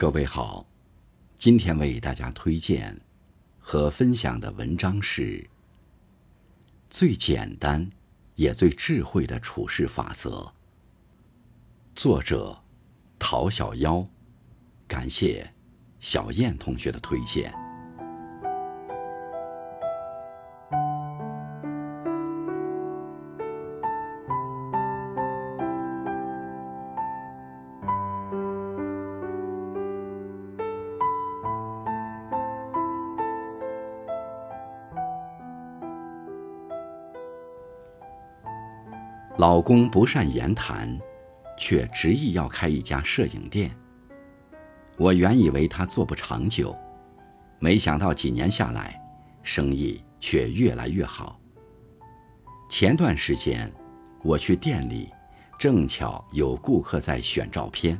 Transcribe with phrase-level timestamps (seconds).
[0.00, 0.66] 各位好，
[1.36, 2.98] 今天为大家推荐
[3.58, 5.46] 和分享的文章是
[6.88, 7.90] 最简单
[8.34, 10.54] 也最智慧的处事法则。
[11.94, 12.58] 作者
[13.18, 14.08] 陶小妖，
[14.88, 15.52] 感谢
[15.98, 17.52] 小燕同学的推荐。
[39.38, 40.98] 老公不善言谈，
[41.56, 43.70] 却执意要开一家摄影店。
[44.98, 46.76] 我原以为他做不长久，
[47.58, 49.00] 没想到几年下来，
[49.42, 51.40] 生意却越来越好。
[52.68, 53.72] 前段时间，
[54.22, 55.08] 我去店里，
[55.58, 57.98] 正巧有顾客在选照片，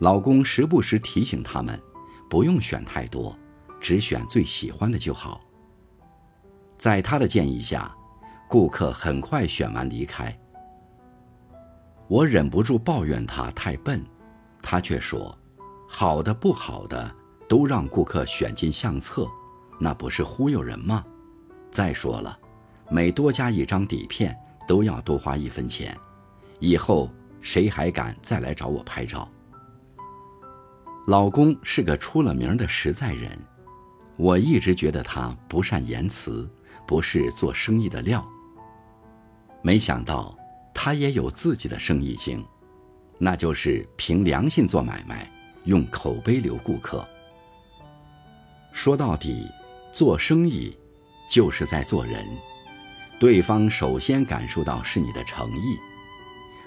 [0.00, 1.80] 老公时不时提醒他们，
[2.28, 3.34] 不用选太多，
[3.80, 5.40] 只选最喜欢的就好。
[6.76, 7.94] 在他的建议下。
[8.48, 10.36] 顾客很快选完离开，
[12.06, 14.04] 我忍不住抱怨他太笨，
[14.62, 15.36] 他却说
[15.88, 17.12] ：“好的不好的
[17.48, 19.26] 都让顾客选进相册，
[19.80, 21.04] 那不是忽悠人吗？
[21.72, 22.38] 再说了，
[22.90, 25.96] 每多加一张底片都要多花一分钱，
[26.60, 29.28] 以后谁还敢再来找我拍照？”
[31.08, 33.30] 老公是个出了名的实在人，
[34.16, 36.48] 我一直觉得他不善言辞，
[36.86, 38.24] 不是做生意的料。
[39.66, 40.36] 没想到，
[40.74, 42.44] 他也有自己的生意经，
[43.16, 45.32] 那就是凭良心做买卖，
[45.64, 47.02] 用口碑留顾客。
[48.72, 49.50] 说到底，
[49.90, 50.76] 做生意
[51.30, 52.26] 就是在做人，
[53.18, 55.78] 对方首先感受到是你的诚意。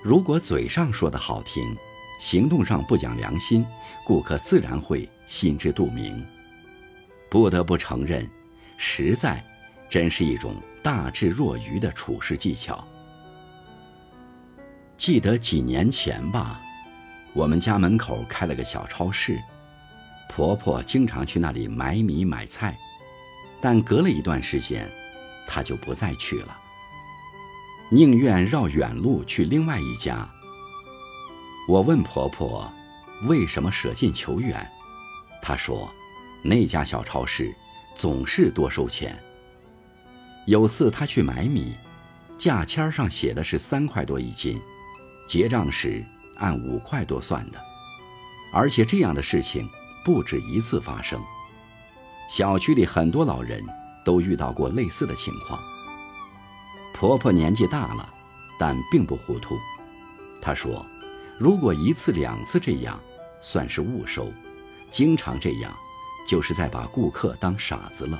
[0.02, 1.78] 如果嘴上说的好听，
[2.20, 3.64] 行动上不讲良心，
[4.04, 6.26] 顾客自然会心知肚明。
[7.30, 8.28] 不得不承认，
[8.76, 9.45] 实在
[9.88, 10.56] 真是一种。
[10.88, 12.82] 大智若愚的处事技巧。
[14.98, 16.61] 记得几年前吧，
[17.34, 19.38] 我们家门口开了个小超市，
[20.30, 22.78] 婆婆经常去那里买米买菜，
[23.60, 24.89] 但隔了一段时间，
[25.45, 26.58] 她就不再去了，
[27.90, 30.26] 宁愿绕远路去另外一家。
[31.67, 32.72] 我问婆婆，
[33.23, 34.66] 为什么舍近求远？
[35.42, 35.92] 她说，
[36.42, 37.54] 那家小超市
[37.94, 39.22] 总是多收钱。
[40.48, 41.76] 有次他去买米，
[42.38, 44.58] 价签上写的是三块多一斤，
[45.28, 46.02] 结账时
[46.38, 47.62] 按五块多算的，
[48.54, 49.70] 而且这样的事情
[50.06, 51.22] 不止一次发生。
[52.30, 53.62] 小区里很多老人
[54.06, 55.62] 都遇到过类似的情况。
[56.94, 58.10] 婆婆年纪大了，
[58.58, 59.58] 但并不糊涂。
[60.42, 60.86] 她说
[61.38, 62.98] ：“如果一次两次这样，
[63.42, 64.32] 算是误收；
[64.90, 65.76] 经常这样，
[66.26, 68.18] 就是在把顾客当傻子了。”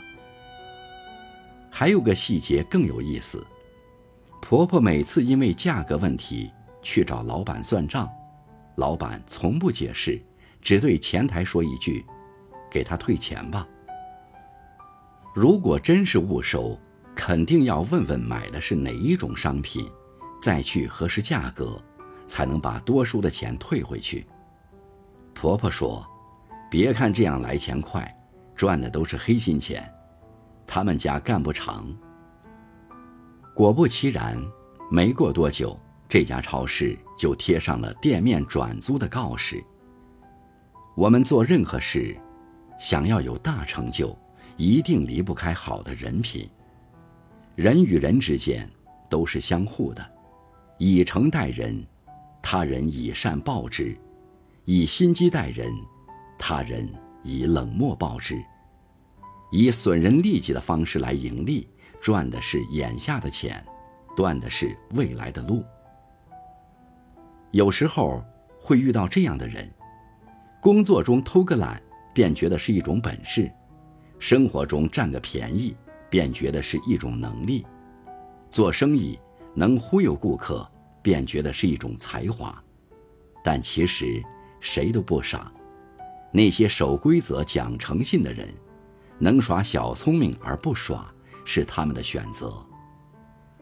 [1.80, 3.46] 还有个细节更有意思，
[4.42, 6.52] 婆婆每次因为价格问题
[6.82, 8.10] 去找老板算账，
[8.78, 10.20] 老板从不解释，
[10.60, 12.04] 只对前台说一句
[12.68, 13.68] ：“给他退钱吧。”
[15.36, 16.76] 如果真是误收，
[17.16, 19.88] 肯定要问问买的是哪一种商品，
[20.42, 21.80] 再去核实价格，
[22.26, 24.26] 才能把多收的钱退回去。
[25.36, 26.04] 婆婆说
[26.72, 28.12] ：“别看这样来钱快，
[28.56, 29.88] 赚的都是黑心钱。”
[30.68, 31.88] 他们家干不长。
[33.56, 34.38] 果不其然，
[34.92, 39.64] 没过多久，这家超市就贴上了店面转租的告示。
[40.96, 42.16] 我们做任何事，
[42.78, 44.16] 想要有大成就，
[44.58, 46.48] 一定离不开好的人品。
[47.56, 48.70] 人与人之间
[49.10, 50.06] 都是相互的，
[50.78, 51.84] 以诚待人，
[52.42, 53.98] 他人以善报之；
[54.66, 55.72] 以心机待人，
[56.38, 56.88] 他人
[57.24, 58.40] 以冷漠报之。
[59.50, 61.68] 以损人利己的方式来盈利，
[62.02, 63.66] 赚的是眼下的钱，
[64.16, 65.64] 断的是未来的路。
[67.52, 68.22] 有时候
[68.60, 69.72] 会遇到这样的人：
[70.62, 71.82] 工作中偷个懒，
[72.14, 73.50] 便觉得是一种本事；
[74.20, 75.76] 生活中占个便宜，
[76.10, 77.64] 便觉得是一种能力；
[78.50, 79.18] 做生意
[79.56, 80.70] 能忽悠顾客，
[81.02, 82.62] 便觉得是一种才华。
[83.44, 84.22] 但其实
[84.60, 85.50] 谁都不傻，
[86.34, 88.46] 那些守规则、讲诚信的人。
[89.20, 91.12] 能耍小聪明而不耍，
[91.44, 92.50] 是他们的选择；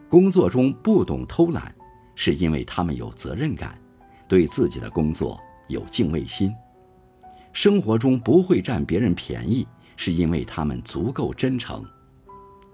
[0.10, 1.74] 工作中不懂偷懒，
[2.16, 3.74] 是因为他们有责任感，
[4.28, 6.52] 对自己的工作有敬畏心；
[7.54, 11.86] 生活中不会占别人便宜，是因为他们足够真诚，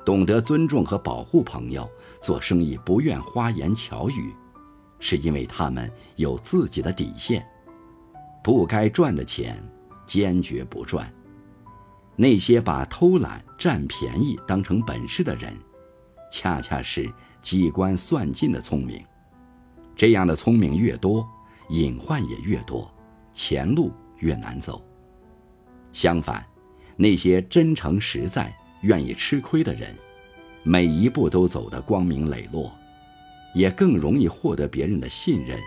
[0.03, 1.83] 懂得尊重和保护朋友；
[2.21, 4.33] 做生意不愿花言巧语，
[4.99, 7.45] 是因为他们有自己的底线。
[8.43, 9.63] 不该赚的钱，
[10.07, 11.07] 坚决不赚。
[12.21, 15.51] 那些把偷懒、占便宜当成本事的人，
[16.31, 19.03] 恰恰是机关算尽的聪明。
[19.95, 21.27] 这样的聪明越多，
[21.69, 22.93] 隐患也越多，
[23.33, 24.85] 前路越难走。
[25.93, 26.45] 相反，
[26.95, 29.91] 那些真诚实在、愿意吃亏的人，
[30.61, 32.71] 每一步都走得光明磊落，
[33.55, 35.57] 也更容易获得别人的信任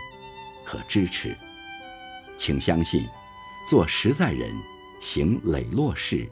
[0.63, 1.35] 和支持。
[2.37, 3.05] 请相信，
[3.67, 4.49] 做实在人，
[5.01, 6.25] 行磊落事，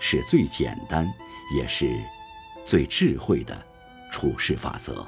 [0.00, 1.06] 是最简单，
[1.54, 1.88] 也是
[2.64, 3.64] 最智慧的
[4.10, 5.06] 处事法则。